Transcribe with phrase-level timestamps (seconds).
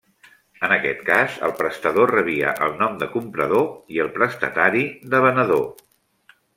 [0.67, 4.85] En aquest cas, el prestador rebia el nom de comprador i el prestatari
[5.15, 5.67] de venedor.